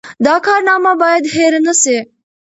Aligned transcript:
دا 0.25 0.35
کارنامه 0.47 0.93
باید 1.01 1.23
هېره 1.33 1.59
نه 1.65 1.73
سي. 1.81 1.97